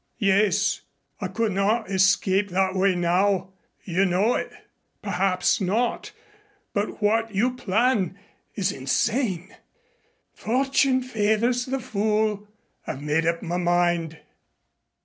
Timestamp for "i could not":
1.19-1.91